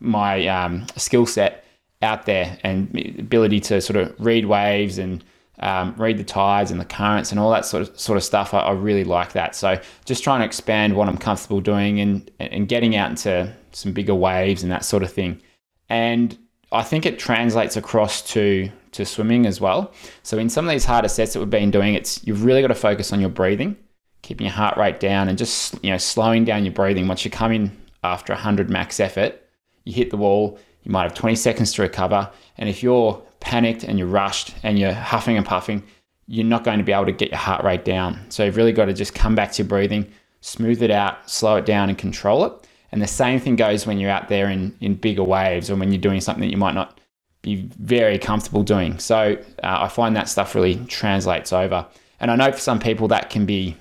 my 0.00 0.46
um, 0.48 0.86
skill 0.96 1.24
set 1.24 1.64
out 2.02 2.26
there 2.26 2.58
and 2.62 2.90
ability 3.18 3.60
to 3.60 3.80
sort 3.80 3.96
of 3.96 4.14
read 4.18 4.46
waves 4.46 4.98
and 4.98 5.24
um, 5.60 5.94
read 5.96 6.18
the 6.18 6.24
tides 6.24 6.70
and 6.70 6.80
the 6.80 6.84
currents 6.84 7.30
and 7.30 7.38
all 7.38 7.50
that 7.52 7.64
sort 7.64 7.88
of 7.88 7.98
sort 7.98 8.16
of 8.16 8.24
stuff. 8.24 8.54
I, 8.54 8.60
I, 8.60 8.72
really 8.72 9.04
like 9.04 9.32
that. 9.32 9.54
So 9.54 9.80
just 10.04 10.24
trying 10.24 10.40
to 10.40 10.46
expand 10.46 10.96
what 10.96 11.08
I'm 11.08 11.18
comfortable 11.18 11.60
doing 11.60 12.00
and 12.00 12.30
and 12.40 12.68
getting 12.68 12.96
out 12.96 13.10
into 13.10 13.54
some 13.72 13.92
bigger 13.92 14.14
waves 14.14 14.62
and 14.62 14.72
that 14.72 14.84
sort 14.84 15.02
of 15.02 15.12
thing. 15.12 15.40
And 15.88 16.36
I 16.72 16.82
think 16.82 17.06
it 17.06 17.18
translates 17.18 17.76
across 17.76 18.22
to 18.32 18.70
to 18.92 19.04
swimming 19.04 19.46
as 19.46 19.60
well. 19.60 19.92
So 20.22 20.38
in 20.38 20.48
some 20.48 20.66
of 20.66 20.72
these 20.72 20.84
harder 20.84 21.08
sets 21.08 21.34
that 21.34 21.40
we've 21.40 21.50
been 21.50 21.70
doing, 21.70 21.94
it's 21.94 22.24
you've 22.26 22.44
really 22.44 22.60
got 22.60 22.68
to 22.68 22.74
focus 22.74 23.12
on 23.12 23.20
your 23.20 23.30
breathing 23.30 23.76
keeping 24.24 24.46
your 24.46 24.54
heart 24.54 24.76
rate 24.78 24.98
down 24.98 25.28
and 25.28 25.36
just 25.36 25.78
you 25.84 25.90
know 25.90 25.98
slowing 25.98 26.44
down 26.44 26.64
your 26.64 26.72
breathing 26.72 27.06
once 27.06 27.24
you 27.24 27.30
come 27.30 27.52
in 27.52 27.70
after 28.02 28.32
100 28.32 28.70
max 28.70 28.98
effort 28.98 29.40
you 29.84 29.92
hit 29.92 30.10
the 30.10 30.16
wall 30.16 30.58
you 30.82 30.90
might 30.90 31.02
have 31.02 31.14
20 31.14 31.36
seconds 31.36 31.74
to 31.74 31.82
recover 31.82 32.30
and 32.56 32.68
if 32.68 32.82
you're 32.82 33.22
panicked 33.44 33.84
and 33.84 33.98
you're 33.98 34.08
rushed 34.08 34.54
and 34.62 34.78
you're 34.78 34.92
huffing 34.92 35.36
and 35.36 35.46
puffing 35.46 35.82
you're 36.26 36.46
not 36.46 36.64
going 36.64 36.78
to 36.78 36.84
be 36.84 36.92
able 36.92 37.04
to 37.04 37.12
get 37.12 37.28
your 37.28 37.38
heart 37.38 37.62
rate 37.62 37.84
down. 37.84 38.18
So 38.30 38.44
you've 38.44 38.56
really 38.56 38.72
got 38.72 38.86
to 38.86 38.94
just 38.94 39.14
come 39.14 39.34
back 39.34 39.52
to 39.52 39.62
your 39.62 39.68
breathing 39.68 40.10
smooth 40.40 40.82
it 40.82 40.90
out 40.90 41.30
slow 41.30 41.56
it 41.56 41.66
down 41.66 41.88
and 41.88 41.96
control 41.96 42.44
it. 42.44 42.52
And 42.92 43.02
the 43.02 43.06
same 43.06 43.40
thing 43.40 43.56
goes 43.56 43.86
when 43.86 43.98
you're 43.98 44.10
out 44.10 44.28
there 44.28 44.48
in, 44.48 44.76
in 44.80 44.94
bigger 44.94 45.24
waves 45.24 45.70
or 45.70 45.76
when 45.76 45.92
you're 45.92 46.00
doing 46.00 46.20
something 46.20 46.42
that 46.42 46.50
you 46.50 46.56
might 46.56 46.74
not 46.74 47.00
be 47.42 47.68
very 47.78 48.18
comfortable 48.18 48.62
doing. 48.62 48.98
So 48.98 49.36
uh, 49.62 49.78
i 49.82 49.88
find 49.88 50.16
that 50.16 50.28
stuff 50.28 50.54
really 50.54 50.76
translates 50.86 51.52
over. 51.52 51.86
And 52.20 52.30
i 52.30 52.36
know 52.36 52.52
for 52.52 52.58
some 52.58 52.78
people 52.78 53.08
that 53.08 53.28
can 53.28 53.44
be 53.44 53.76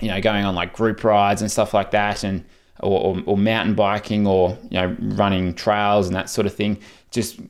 you 0.00 0.08
know, 0.08 0.20
going 0.20 0.44
on 0.44 0.54
like 0.54 0.74
group 0.74 1.02
rides 1.04 1.40
and 1.40 1.50
stuff 1.50 1.72
like 1.72 1.90
that, 1.92 2.24
and 2.24 2.44
or, 2.80 3.16
or, 3.16 3.22
or, 3.26 3.38
mountain 3.38 3.74
biking 3.74 4.26
or 4.26 4.58
you 4.70 4.78
know 4.78 4.94
running 5.00 5.54
trails 5.54 6.06
and 6.06 6.14
that 6.14 6.28
sort 6.28 6.46
of 6.46 6.54
thing. 6.54 6.78
Just 7.16 7.40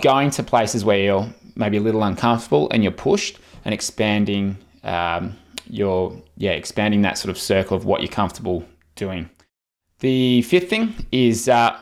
going 0.00 0.30
to 0.30 0.42
places 0.42 0.84
where 0.84 0.98
you're 0.98 1.34
maybe 1.56 1.76
a 1.76 1.80
little 1.80 2.02
uncomfortable 2.02 2.68
and 2.70 2.82
you're 2.82 2.92
pushed 2.92 3.38
and 3.64 3.72
expanding 3.72 4.58
um, 4.82 5.36
you're 5.70 6.20
yeah 6.36 6.50
expanding 6.50 7.02
that 7.02 7.16
sort 7.16 7.30
of 7.30 7.38
circle 7.38 7.76
of 7.76 7.84
what 7.84 8.00
you're 8.02 8.08
comfortable 8.08 8.64
doing. 8.96 9.30
The 10.00 10.42
fifth 10.42 10.68
thing 10.68 10.94
is 11.12 11.48
uh, 11.48 11.78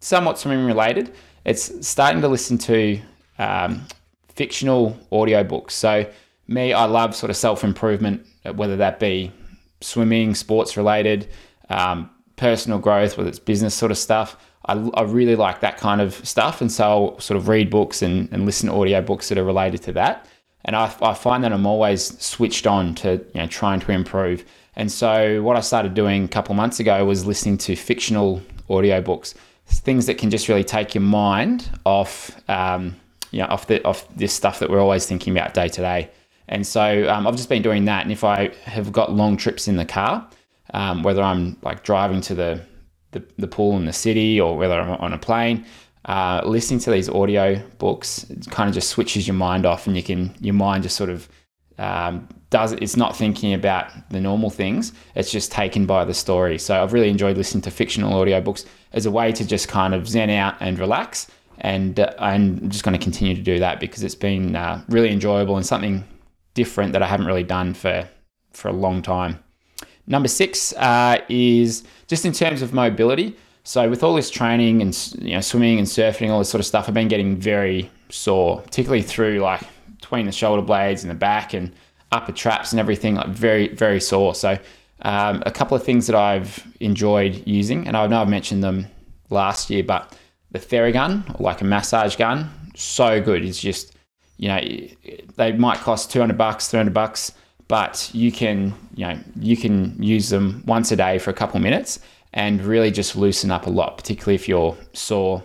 somewhat 0.00 0.38
swimming 0.38 0.66
related. 0.66 1.14
It's 1.44 1.86
starting 1.86 2.20
to 2.20 2.28
listen 2.28 2.58
to 2.58 3.00
um, 3.38 3.86
fictional 4.28 4.98
audiobooks. 5.10 5.70
So 5.70 6.10
me, 6.46 6.72
I 6.72 6.84
love 6.84 7.14
sort 7.14 7.30
of 7.30 7.36
self 7.36 7.64
improvement, 7.64 8.26
whether 8.54 8.76
that 8.76 9.00
be 9.00 9.32
swimming, 9.80 10.34
sports 10.34 10.76
related, 10.76 11.28
um, 11.70 12.10
personal 12.38 12.78
growth, 12.78 13.18
whether 13.18 13.28
it's 13.28 13.38
business 13.38 13.74
sort 13.74 13.92
of 13.92 13.98
stuff. 13.98 14.36
I, 14.66 14.74
I, 14.94 15.02
really 15.02 15.36
like 15.36 15.60
that 15.60 15.76
kind 15.76 16.00
of 16.00 16.14
stuff. 16.26 16.60
And 16.60 16.70
so 16.70 16.84
I'll 16.84 17.20
sort 17.20 17.36
of 17.36 17.48
read 17.48 17.70
books 17.70 18.02
and, 18.02 18.28
and 18.32 18.46
listen 18.46 18.68
to 18.68 18.74
audiobooks 18.74 19.28
that 19.28 19.38
are 19.38 19.44
related 19.44 19.82
to 19.82 19.92
that. 19.92 20.26
And 20.64 20.74
I, 20.76 20.92
I 21.00 21.14
find 21.14 21.44
that 21.44 21.52
I'm 21.52 21.66
always 21.66 22.20
switched 22.20 22.66
on 22.66 22.94
to 22.96 23.24
you 23.34 23.40
know, 23.40 23.46
trying 23.46 23.80
to 23.80 23.92
improve. 23.92 24.44
And 24.76 24.90
so 24.90 25.42
what 25.42 25.56
I 25.56 25.60
started 25.60 25.94
doing 25.94 26.24
a 26.24 26.28
couple 26.28 26.54
months 26.54 26.80
ago 26.80 27.04
was 27.04 27.26
listening 27.26 27.58
to 27.58 27.76
fictional 27.76 28.42
audiobooks, 28.68 29.34
things 29.66 30.06
that 30.06 30.18
can 30.18 30.30
just 30.30 30.48
really 30.48 30.64
take 30.64 30.94
your 30.94 31.02
mind 31.02 31.68
off, 31.84 32.30
um, 32.48 32.94
you 33.30 33.40
know, 33.40 33.46
off, 33.46 33.66
the, 33.66 33.84
off 33.84 34.06
this 34.16 34.32
stuff 34.32 34.58
that 34.58 34.70
we're 34.70 34.80
always 34.80 35.06
thinking 35.06 35.36
about 35.36 35.54
day 35.54 35.68
to 35.68 35.80
day. 35.80 36.10
And 36.48 36.66
so 36.66 37.08
um, 37.08 37.26
I've 37.26 37.36
just 37.36 37.48
been 37.48 37.62
doing 37.62 37.84
that. 37.86 38.02
And 38.02 38.12
if 38.12 38.24
I 38.24 38.48
have 38.64 38.92
got 38.92 39.12
long 39.12 39.36
trips 39.36 39.68
in 39.68 39.76
the 39.76 39.84
car, 39.84 40.28
um, 40.74 41.02
whether 41.02 41.22
I'm 41.22 41.56
like 41.62 41.82
driving 41.82 42.20
to 42.22 42.34
the, 42.34 42.60
the, 43.12 43.24
the 43.38 43.48
pool 43.48 43.76
in 43.76 43.84
the 43.86 43.92
city 43.92 44.40
or 44.40 44.56
whether 44.56 44.80
I'm 44.80 44.90
on 45.00 45.12
a 45.12 45.18
plane, 45.18 45.64
uh, 46.04 46.40
listening 46.44 46.80
to 46.80 46.90
these 46.90 47.08
audio 47.08 47.60
books 47.78 48.26
kind 48.50 48.68
of 48.68 48.74
just 48.74 48.88
switches 48.88 49.26
your 49.26 49.34
mind 49.34 49.66
off, 49.66 49.86
and 49.86 49.96
you 49.96 50.02
can 50.02 50.34
your 50.40 50.54
mind 50.54 50.82
just 50.82 50.96
sort 50.96 51.10
of 51.10 51.28
um, 51.78 52.26
does 52.50 52.72
it's 52.72 52.96
not 52.96 53.16
thinking 53.16 53.52
about 53.52 53.90
the 54.10 54.20
normal 54.20 54.50
things. 54.50 54.92
It's 55.14 55.30
just 55.30 55.52
taken 55.52 55.86
by 55.86 56.04
the 56.04 56.14
story. 56.14 56.58
So 56.58 56.82
I've 56.82 56.92
really 56.92 57.10
enjoyed 57.10 57.36
listening 57.36 57.62
to 57.62 57.70
fictional 57.70 58.12
audiobooks 58.12 58.64
as 58.92 59.06
a 59.06 59.10
way 59.10 59.32
to 59.32 59.46
just 59.46 59.68
kind 59.68 59.94
of 59.94 60.08
zen 60.08 60.30
out 60.30 60.56
and 60.60 60.78
relax. 60.78 61.30
And 61.58 62.00
uh, 62.00 62.14
I'm 62.18 62.70
just 62.70 62.84
going 62.84 62.98
to 62.98 63.02
continue 63.02 63.34
to 63.34 63.42
do 63.42 63.58
that 63.58 63.80
because 63.80 64.02
it's 64.02 64.14
been 64.14 64.56
uh, 64.56 64.82
really 64.88 65.10
enjoyable 65.10 65.56
and 65.56 65.66
something 65.66 66.04
different 66.54 66.92
that 66.92 67.02
I 67.02 67.06
haven't 67.06 67.26
really 67.26 67.44
done 67.44 67.74
for 67.74 68.08
for 68.52 68.68
a 68.68 68.72
long 68.72 69.02
time. 69.02 69.38
Number 70.08 70.28
six 70.28 70.72
uh, 70.72 71.18
is 71.28 71.84
just 72.06 72.24
in 72.24 72.32
terms 72.32 72.62
of 72.62 72.72
mobility. 72.72 73.36
So 73.62 73.90
with 73.90 74.02
all 74.02 74.14
this 74.14 74.30
training 74.30 74.80
and 74.80 75.14
you 75.20 75.34
know 75.34 75.42
swimming 75.42 75.78
and 75.78 75.86
surfing, 75.86 76.30
all 76.30 76.38
this 76.38 76.48
sort 76.48 76.60
of 76.60 76.66
stuff, 76.66 76.88
I've 76.88 76.94
been 76.94 77.08
getting 77.08 77.36
very 77.36 77.90
sore, 78.08 78.62
particularly 78.62 79.02
through 79.02 79.40
like 79.40 79.60
between 80.00 80.24
the 80.24 80.32
shoulder 80.32 80.62
blades 80.62 81.04
and 81.04 81.10
the 81.10 81.14
back 81.14 81.52
and 81.52 81.70
upper 82.10 82.32
traps 82.32 82.72
and 82.72 82.80
everything, 82.80 83.16
like 83.16 83.28
very 83.28 83.68
very 83.68 84.00
sore. 84.00 84.34
So 84.34 84.58
um, 85.02 85.42
a 85.44 85.50
couple 85.50 85.76
of 85.76 85.84
things 85.84 86.06
that 86.06 86.16
I've 86.16 86.66
enjoyed 86.80 87.46
using, 87.46 87.86
and 87.86 87.94
I 87.94 88.06
know 88.06 88.22
I've 88.22 88.28
mentioned 88.30 88.64
them 88.64 88.86
last 89.28 89.68
year, 89.68 89.84
but 89.84 90.16
the 90.50 90.58
Theragun, 90.58 91.38
like 91.38 91.60
a 91.60 91.64
massage 91.64 92.16
gun, 92.16 92.50
so 92.74 93.20
good. 93.20 93.44
It's 93.44 93.60
just 93.60 93.94
you 94.38 94.48
know 94.48 94.60
they 95.36 95.52
might 95.52 95.78
cost 95.80 96.10
200 96.10 96.38
bucks, 96.38 96.68
300 96.68 96.94
bucks, 96.94 97.32
but 97.68 98.10
you 98.12 98.32
can 98.32 98.74
you 98.94 99.06
know 99.06 99.18
you 99.38 99.56
can 99.56 100.02
use 100.02 100.30
them 100.30 100.62
once 100.66 100.90
a 100.90 100.96
day 100.96 101.18
for 101.18 101.30
a 101.30 101.34
couple 101.34 101.60
minutes 101.60 102.00
and 102.34 102.62
really 102.62 102.90
just 102.90 103.16
loosen 103.16 103.50
up 103.50 103.66
a 103.66 103.70
lot, 103.70 103.96
particularly 103.96 104.34
if 104.34 104.48
you're 104.48 104.76
sore 104.92 105.42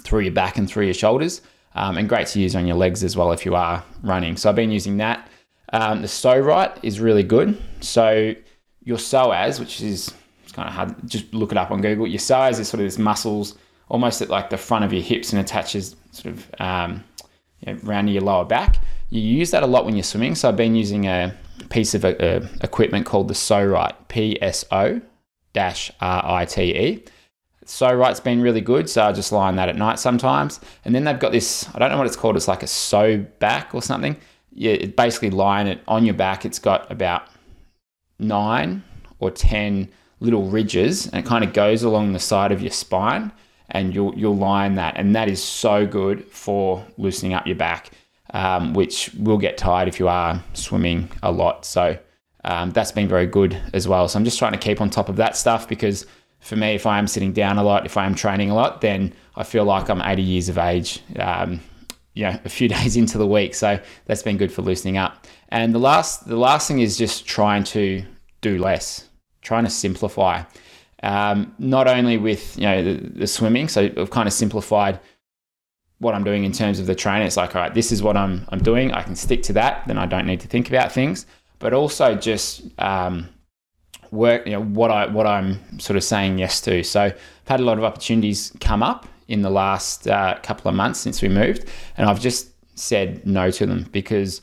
through 0.00 0.20
your 0.20 0.32
back 0.32 0.56
and 0.58 0.68
through 0.68 0.84
your 0.84 0.94
shoulders. 0.94 1.42
Um, 1.74 1.96
and 1.96 2.08
great 2.08 2.26
to 2.28 2.40
use 2.40 2.54
on 2.54 2.66
your 2.66 2.76
legs 2.76 3.02
as 3.02 3.16
well 3.16 3.32
if 3.32 3.46
you 3.46 3.54
are 3.54 3.82
running. 4.02 4.36
So 4.36 4.50
I've 4.50 4.56
been 4.56 4.70
using 4.70 4.98
that. 4.98 5.28
Um, 5.72 6.02
the 6.02 6.08
Pso-Rite 6.08 6.78
is 6.82 7.00
really 7.00 7.22
good. 7.22 7.60
So 7.80 8.34
your 8.82 8.98
psoas, 8.98 9.58
which 9.58 9.80
is 9.80 10.12
it's 10.42 10.52
kind 10.52 10.68
of 10.68 10.74
hard, 10.74 11.08
just 11.08 11.32
look 11.32 11.50
it 11.50 11.56
up 11.56 11.70
on 11.70 11.80
Google. 11.80 12.06
Your 12.06 12.18
psoas 12.18 12.60
is 12.60 12.68
sort 12.68 12.80
of 12.80 12.86
this 12.86 12.98
muscles 12.98 13.56
almost 13.88 14.20
at 14.20 14.28
like 14.28 14.50
the 14.50 14.58
front 14.58 14.84
of 14.84 14.92
your 14.92 15.02
hips 15.02 15.32
and 15.32 15.40
attaches 15.40 15.96
sort 16.10 16.34
of 16.34 16.46
um, 16.58 17.04
you 17.60 17.72
know, 17.72 17.80
around 17.86 18.08
your 18.08 18.22
lower 18.22 18.44
back. 18.44 18.82
You 19.12 19.20
use 19.20 19.50
that 19.50 19.62
a 19.62 19.66
lot 19.66 19.84
when 19.84 19.94
you're 19.94 20.02
swimming. 20.04 20.34
So 20.34 20.48
I've 20.48 20.56
been 20.56 20.74
using 20.74 21.06
a 21.06 21.34
piece 21.68 21.94
of 21.94 22.02
uh, 22.02 22.40
equipment 22.62 23.04
called 23.04 23.28
the 23.28 23.34
Pso-Rite, 23.34 24.08
P 24.08 24.38
S 24.40 24.64
O 24.72 25.02
dash 25.52 25.90
R 26.00 26.22
I 26.24 26.46
T 26.46 26.62
E. 26.74 27.04
Pso-Rite's 27.66 28.20
been 28.20 28.40
really 28.40 28.62
good, 28.62 28.88
so 28.88 29.02
I 29.04 29.12
just 29.12 29.30
lie 29.30 29.48
on 29.48 29.56
that 29.56 29.68
at 29.68 29.76
night 29.76 29.98
sometimes. 29.98 30.60
And 30.86 30.94
then 30.94 31.04
they've 31.04 31.18
got 31.18 31.30
this, 31.30 31.68
I 31.74 31.78
don't 31.78 31.90
know 31.90 31.98
what 31.98 32.06
it's 32.06 32.16
called, 32.16 32.36
it's 32.36 32.48
like 32.48 32.62
a 32.62 32.66
so 32.66 33.18
back 33.38 33.74
or 33.74 33.82
something. 33.82 34.16
Yeah, 34.50 34.86
basically 34.86 35.30
lying 35.30 35.66
it 35.66 35.82
on 35.86 36.06
your 36.06 36.14
back. 36.14 36.46
It's 36.46 36.58
got 36.58 36.90
about 36.90 37.24
nine 38.18 38.82
or 39.18 39.30
ten 39.30 39.90
little 40.20 40.44
ridges, 40.44 41.06
and 41.06 41.16
it 41.16 41.28
kind 41.28 41.44
of 41.44 41.52
goes 41.52 41.82
along 41.82 42.14
the 42.14 42.18
side 42.18 42.50
of 42.50 42.62
your 42.62 42.70
spine, 42.70 43.30
and 43.68 43.94
you'll 43.94 44.14
you'll 44.16 44.36
lie 44.36 44.64
in 44.64 44.76
that, 44.76 44.96
and 44.96 45.14
that 45.14 45.28
is 45.28 45.42
so 45.42 45.86
good 45.86 46.24
for 46.30 46.84
loosening 46.96 47.34
up 47.34 47.46
your 47.46 47.56
back, 47.56 47.90
um, 48.32 48.74
which 48.74 49.10
will 49.18 49.38
get 49.38 49.56
tired 49.58 49.88
if 49.88 49.98
you 49.98 50.08
are 50.08 50.42
swimming 50.54 51.10
a 51.22 51.30
lot. 51.30 51.64
So 51.64 51.98
um, 52.44 52.70
that's 52.70 52.92
been 52.92 53.08
very 53.08 53.26
good 53.26 53.60
as 53.72 53.86
well. 53.86 54.08
So 54.08 54.18
I'm 54.18 54.24
just 54.24 54.38
trying 54.38 54.52
to 54.52 54.58
keep 54.58 54.80
on 54.80 54.90
top 54.90 55.08
of 55.08 55.16
that 55.16 55.36
stuff 55.36 55.68
because 55.68 56.06
for 56.40 56.56
me, 56.56 56.74
if 56.74 56.86
I 56.86 56.98
am 56.98 57.06
sitting 57.06 57.32
down 57.32 57.58
a 57.58 57.62
lot, 57.62 57.86
if 57.86 57.96
I 57.96 58.04
am 58.04 58.14
training 58.14 58.50
a 58.50 58.54
lot, 58.54 58.80
then 58.80 59.12
I 59.36 59.44
feel 59.44 59.64
like 59.64 59.88
I'm 59.88 60.02
80 60.02 60.22
years 60.22 60.48
of 60.48 60.58
age. 60.58 61.00
Um, 61.18 61.60
you 62.14 62.24
know, 62.24 62.38
a 62.44 62.48
few 62.48 62.68
days 62.76 62.96
into 62.96 63.16
the 63.16 63.26
week, 63.26 63.54
so 63.54 63.78
that's 64.06 64.22
been 64.22 64.36
good 64.36 64.52
for 64.52 64.62
loosening 64.62 64.96
up. 64.96 65.26
And 65.50 65.74
the 65.74 65.78
last, 65.78 66.26
the 66.26 66.36
last 66.36 66.68
thing 66.68 66.80
is 66.80 66.96
just 66.96 67.26
trying 67.26 67.64
to 67.64 68.04
do 68.40 68.58
less, 68.58 69.08
trying 69.40 69.64
to 69.64 69.70
simplify. 69.70 70.42
Um, 71.04 71.54
not 71.58 71.88
only 71.88 72.16
with 72.16 72.56
you 72.56 72.64
know 72.64 72.82
the, 72.82 72.94
the 72.94 73.26
swimming, 73.26 73.68
so 73.68 73.90
I've 73.96 74.10
kind 74.10 74.26
of 74.26 74.32
simplified 74.32 75.00
what 76.02 76.14
I'm 76.14 76.24
doing 76.24 76.44
in 76.44 76.52
terms 76.52 76.78
of 76.80 76.86
the 76.86 76.94
training. 76.94 77.26
It's 77.26 77.36
like, 77.36 77.54
all 77.56 77.62
right, 77.62 77.74
this 77.74 77.92
is 77.92 78.02
what 78.02 78.16
I'm 78.16 78.44
I'm 78.50 78.62
doing. 78.62 78.92
I 78.92 79.02
can 79.02 79.16
stick 79.16 79.42
to 79.44 79.52
that. 79.54 79.86
Then 79.86 79.98
I 79.98 80.06
don't 80.06 80.26
need 80.26 80.40
to 80.40 80.48
think 80.48 80.68
about 80.68 80.92
things 80.92 81.26
but 81.62 81.72
also 81.72 82.16
just 82.16 82.64
um, 82.80 83.28
work, 84.10 84.44
you 84.46 84.52
know, 84.52 84.62
what 84.62 84.90
I 84.90 85.06
what 85.06 85.28
I'm 85.28 85.78
sort 85.78 85.96
of 85.96 86.02
saying 86.02 86.38
yes 86.38 86.60
to. 86.62 86.82
So 86.82 87.02
I've 87.02 87.20
had 87.44 87.60
a 87.60 87.62
lot 87.62 87.78
of 87.78 87.84
opportunities 87.84 88.52
come 88.60 88.82
up 88.82 89.06
in 89.28 89.42
the 89.42 89.50
last 89.50 90.08
uh, 90.08 90.38
couple 90.42 90.68
of 90.68 90.74
months 90.74 90.98
since 90.98 91.22
we 91.22 91.28
moved, 91.28 91.66
and 91.96 92.10
I've 92.10 92.20
just 92.20 92.48
said 92.74 93.24
no 93.24 93.50
to 93.52 93.64
them 93.64 93.88
because 93.92 94.40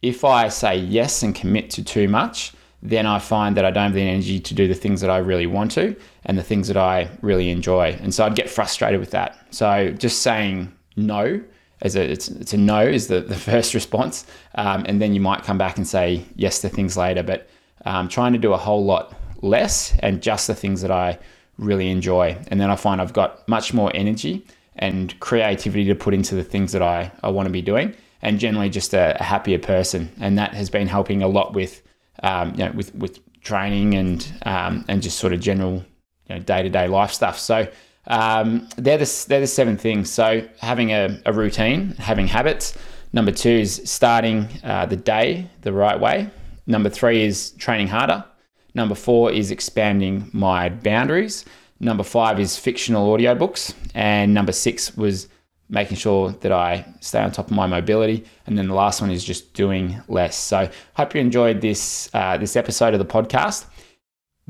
if 0.00 0.24
I 0.24 0.48
say 0.48 0.76
yes 0.76 1.24
and 1.24 1.34
commit 1.34 1.70
to 1.70 1.82
too 1.82 2.06
much, 2.06 2.52
then 2.82 3.04
I 3.04 3.18
find 3.18 3.56
that 3.56 3.64
I 3.64 3.72
don't 3.72 3.86
have 3.86 3.94
the 3.94 4.02
energy 4.02 4.38
to 4.38 4.54
do 4.54 4.68
the 4.68 4.74
things 4.74 5.00
that 5.00 5.10
I 5.10 5.18
really 5.18 5.46
want 5.46 5.72
to 5.72 5.96
and 6.24 6.38
the 6.38 6.42
things 6.42 6.68
that 6.68 6.76
I 6.76 7.10
really 7.20 7.50
enjoy. 7.50 7.98
And 8.00 8.14
so 8.14 8.24
I'd 8.24 8.36
get 8.36 8.48
frustrated 8.48 9.00
with 9.00 9.10
that. 9.10 9.36
So 9.50 9.90
just 9.90 10.22
saying 10.22 10.72
no 11.00 11.42
as 11.82 11.96
a 11.96 12.10
it's, 12.10 12.28
it's 12.28 12.52
a 12.52 12.58
no 12.58 12.80
is 12.80 13.08
the, 13.08 13.20
the 13.20 13.34
first 13.50 13.74
response. 13.74 14.26
Um, 14.54 14.84
and 14.86 15.00
then 15.00 15.14
you 15.14 15.20
might 15.20 15.42
come 15.42 15.58
back 15.58 15.76
and 15.76 15.86
say 15.86 16.24
yes 16.36 16.60
to 16.60 16.68
things 16.68 16.96
later 16.96 17.22
but 17.22 17.48
um, 17.84 18.08
trying 18.08 18.32
to 18.32 18.38
do 18.38 18.52
a 18.52 18.58
whole 18.58 18.84
lot 18.84 19.14
less 19.42 19.96
and 20.00 20.22
just 20.22 20.46
the 20.46 20.54
things 20.54 20.82
that 20.82 20.90
i 20.90 21.18
really 21.56 21.90
enjoy. 21.90 22.36
And 22.48 22.60
then 22.60 22.70
i 22.70 22.76
find 22.76 23.00
i've 23.00 23.12
got 23.12 23.46
much 23.48 23.72
more 23.74 23.90
energy 23.94 24.46
and 24.76 25.18
creativity 25.20 25.84
to 25.86 25.94
put 25.94 26.14
into 26.14 26.34
the 26.34 26.44
things 26.44 26.72
that 26.72 26.82
i, 26.82 27.10
I 27.22 27.30
want 27.30 27.46
to 27.46 27.52
be 27.52 27.62
doing 27.62 27.94
and 28.22 28.38
generally 28.38 28.70
just 28.70 28.94
a, 28.94 29.18
a, 29.20 29.22
happier 29.22 29.58
person. 29.58 30.10
And 30.20 30.38
that 30.38 30.54
has 30.54 30.70
been 30.70 30.86
helping 30.86 31.22
a 31.22 31.28
lot 31.28 31.54
with 31.54 31.82
um, 32.22 32.52
you 32.52 32.64
know 32.64 32.72
with 32.72 32.94
with 32.94 33.18
training 33.42 33.94
and 33.94 34.32
um, 34.42 34.84
and 34.88 35.02
just 35.02 35.18
sort 35.18 35.32
of 35.32 35.40
general 35.40 35.84
you 36.28 36.36
know, 36.36 36.38
day-to-day 36.40 36.88
life 36.88 37.12
stuff. 37.12 37.38
So 37.38 37.68
um, 38.06 38.68
they're, 38.76 38.98
the, 38.98 39.24
they're 39.28 39.40
the 39.40 39.46
seven 39.46 39.76
things. 39.76 40.10
So 40.10 40.46
having 40.58 40.90
a, 40.90 41.20
a 41.26 41.32
routine, 41.32 41.90
having 41.98 42.26
habits. 42.26 42.76
Number 43.12 43.32
two 43.32 43.50
is 43.50 43.82
starting 43.84 44.48
uh, 44.62 44.86
the 44.86 44.96
day 44.96 45.48
the 45.62 45.72
right 45.72 45.98
way. 45.98 46.30
Number 46.66 46.88
three 46.88 47.22
is 47.24 47.50
training 47.52 47.88
harder. 47.88 48.24
Number 48.74 48.94
four 48.94 49.32
is 49.32 49.50
expanding 49.50 50.30
my 50.32 50.68
boundaries. 50.68 51.44
Number 51.80 52.04
five 52.04 52.38
is 52.38 52.56
fictional 52.56 53.12
audiobooks. 53.12 53.74
And 53.94 54.32
number 54.32 54.52
six 54.52 54.96
was 54.96 55.28
making 55.68 55.96
sure 55.96 56.32
that 56.32 56.52
I 56.52 56.84
stay 57.00 57.20
on 57.20 57.32
top 57.32 57.46
of 57.46 57.52
my 57.52 57.66
mobility. 57.66 58.24
And 58.46 58.56
then 58.56 58.68
the 58.68 58.74
last 58.74 59.00
one 59.00 59.10
is 59.10 59.24
just 59.24 59.54
doing 59.54 60.00
less. 60.08 60.36
So 60.36 60.68
hope 60.94 61.14
you 61.14 61.20
enjoyed 61.20 61.60
this 61.60 62.10
uh, 62.12 62.36
this 62.36 62.56
episode 62.56 62.92
of 62.94 62.98
the 62.98 63.06
podcast 63.06 63.66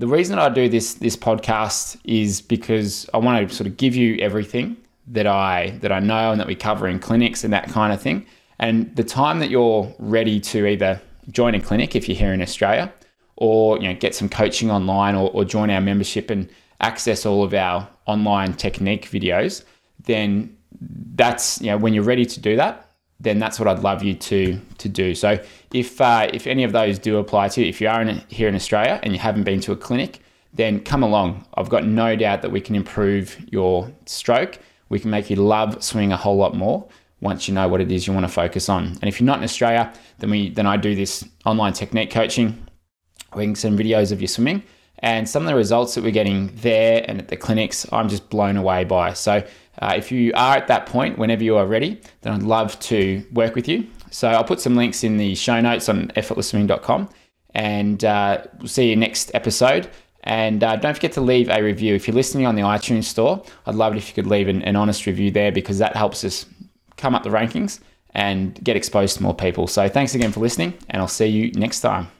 the 0.00 0.06
reason 0.06 0.38
I 0.38 0.48
do 0.48 0.66
this 0.66 0.94
this 0.94 1.14
podcast 1.14 1.98
is 2.04 2.40
because 2.40 3.08
I 3.12 3.18
want 3.18 3.46
to 3.46 3.54
sort 3.54 3.66
of 3.66 3.76
give 3.76 3.94
you 3.94 4.16
everything 4.16 4.78
that 5.08 5.26
I 5.26 5.78
that 5.82 5.92
I 5.92 6.00
know 6.00 6.32
and 6.32 6.40
that 6.40 6.46
we 6.46 6.54
cover 6.54 6.88
in 6.88 6.98
clinics 6.98 7.44
and 7.44 7.52
that 7.52 7.68
kind 7.68 7.92
of 7.92 8.00
thing. 8.00 8.24
And 8.58 8.94
the 8.96 9.04
time 9.04 9.40
that 9.40 9.50
you're 9.50 9.94
ready 9.98 10.40
to 10.40 10.66
either 10.66 11.02
join 11.30 11.54
a 11.54 11.60
clinic 11.60 11.94
if 11.94 12.08
you're 12.08 12.16
here 12.16 12.32
in 12.32 12.40
Australia, 12.40 12.90
or 13.36 13.76
you 13.78 13.88
know 13.88 13.94
get 13.94 14.14
some 14.14 14.30
coaching 14.30 14.70
online, 14.70 15.14
or, 15.14 15.30
or 15.32 15.44
join 15.44 15.68
our 15.68 15.82
membership 15.82 16.30
and 16.30 16.48
access 16.80 17.26
all 17.26 17.44
of 17.44 17.52
our 17.52 17.86
online 18.06 18.54
technique 18.54 19.04
videos, 19.10 19.64
then 20.04 20.56
that's 21.14 21.60
you 21.60 21.66
know 21.66 21.76
when 21.76 21.92
you're 21.92 22.04
ready 22.04 22.24
to 22.24 22.40
do 22.40 22.56
that, 22.56 22.89
then 23.20 23.38
that's 23.38 23.58
what 23.58 23.68
I'd 23.68 23.80
love 23.80 24.02
you 24.02 24.14
to 24.14 24.58
to 24.78 24.88
do. 24.88 25.14
So 25.14 25.38
if 25.72 26.00
uh, 26.00 26.28
if 26.32 26.46
any 26.46 26.64
of 26.64 26.72
those 26.72 26.98
do 26.98 27.18
apply 27.18 27.48
to 27.48 27.60
you, 27.60 27.68
if 27.68 27.80
you 27.80 27.88
are 27.88 28.00
in, 28.00 28.22
here 28.28 28.48
in 28.48 28.54
Australia 28.54 28.98
and 29.02 29.12
you 29.12 29.18
haven't 29.18 29.44
been 29.44 29.60
to 29.60 29.72
a 29.72 29.76
clinic, 29.76 30.20
then 30.54 30.80
come 30.80 31.02
along. 31.02 31.46
I've 31.54 31.68
got 31.68 31.84
no 31.84 32.16
doubt 32.16 32.42
that 32.42 32.50
we 32.50 32.60
can 32.60 32.74
improve 32.74 33.36
your 33.50 33.90
stroke. 34.06 34.58
We 34.88 34.98
can 34.98 35.10
make 35.10 35.30
you 35.30 35.36
love 35.36 35.82
swimming 35.82 36.12
a 36.12 36.16
whole 36.16 36.36
lot 36.36 36.56
more 36.56 36.88
once 37.20 37.46
you 37.46 37.54
know 37.54 37.68
what 37.68 37.80
it 37.80 37.92
is 37.92 38.06
you 38.06 38.12
want 38.14 38.24
to 38.24 38.32
focus 38.32 38.68
on. 38.68 38.86
And 38.86 39.04
if 39.04 39.20
you're 39.20 39.26
not 39.26 39.38
in 39.38 39.44
Australia, 39.44 39.92
then 40.18 40.30
we 40.30 40.50
then 40.50 40.66
I 40.66 40.76
do 40.76 40.94
this 40.94 41.24
online 41.44 41.74
technique 41.74 42.10
coaching. 42.10 42.66
We 43.36 43.44
can 43.44 43.54
send 43.54 43.78
videos 43.78 44.10
of 44.10 44.20
your 44.20 44.28
swimming. 44.28 44.62
And 45.02 45.28
some 45.28 45.42
of 45.42 45.46
the 45.46 45.54
results 45.54 45.94
that 45.94 46.04
we're 46.04 46.10
getting 46.10 46.54
there 46.56 47.04
and 47.08 47.18
at 47.18 47.28
the 47.28 47.36
clinics, 47.36 47.86
I'm 47.90 48.08
just 48.08 48.28
blown 48.28 48.56
away 48.56 48.84
by. 48.84 49.14
So, 49.14 49.42
uh, 49.80 49.94
if 49.96 50.12
you 50.12 50.32
are 50.34 50.56
at 50.56 50.68
that 50.68 50.86
point, 50.86 51.18
whenever 51.18 51.42
you 51.42 51.56
are 51.56 51.66
ready, 51.66 52.00
then 52.22 52.32
I'd 52.32 52.42
love 52.42 52.78
to 52.80 53.24
work 53.32 53.54
with 53.54 53.68
you. 53.68 53.86
So, 54.10 54.28
I'll 54.28 54.44
put 54.44 54.60
some 54.60 54.76
links 54.76 55.04
in 55.04 55.16
the 55.16 55.34
show 55.34 55.60
notes 55.60 55.88
on 55.88 56.08
effortlessswimming.com. 56.08 57.08
And 57.54 58.04
uh, 58.04 58.44
we'll 58.58 58.68
see 58.68 58.90
you 58.90 58.96
next 58.96 59.30
episode. 59.34 59.90
And 60.24 60.62
uh, 60.62 60.76
don't 60.76 60.94
forget 60.94 61.12
to 61.12 61.20
leave 61.20 61.48
a 61.48 61.62
review. 61.62 61.94
If 61.94 62.06
you're 62.06 62.14
listening 62.14 62.46
on 62.46 62.54
the 62.54 62.62
iTunes 62.62 63.04
store, 63.04 63.42
I'd 63.66 63.74
love 63.74 63.94
it 63.94 63.98
if 63.98 64.08
you 64.08 64.14
could 64.14 64.30
leave 64.30 64.48
an, 64.48 64.62
an 64.62 64.76
honest 64.76 65.06
review 65.06 65.30
there 65.30 65.50
because 65.50 65.78
that 65.78 65.96
helps 65.96 66.24
us 66.24 66.46
come 66.96 67.14
up 67.14 67.22
the 67.22 67.30
rankings 67.30 67.80
and 68.14 68.62
get 68.62 68.76
exposed 68.76 69.16
to 69.16 69.22
more 69.22 69.34
people. 69.34 69.66
So 69.66 69.88
thanks 69.88 70.14
again 70.14 70.32
for 70.32 70.40
listening, 70.40 70.74
and 70.90 71.00
I'll 71.00 71.08
see 71.08 71.26
you 71.26 71.52
next 71.52 71.80
time. 71.80 72.19